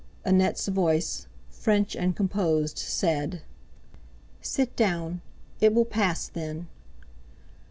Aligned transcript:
Annette's 0.25 0.67
voice, 0.67 1.27
French 1.51 1.95
and 1.95 2.15
composed, 2.15 2.79
said: 2.79 3.43
"Sit 4.41 4.75
down, 4.75 5.21
it 5.59 5.75
will 5.75 5.85
pass, 5.85 6.27
then." 6.27 6.67